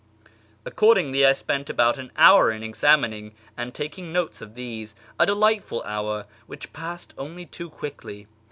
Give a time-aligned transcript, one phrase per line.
[0.65, 5.83] Accordingly I spent about an hour in examining and taking notes of these— a delightful
[5.83, 8.25] hour, which passed only too quickly.